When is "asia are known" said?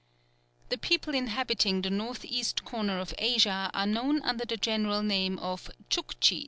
3.19-4.23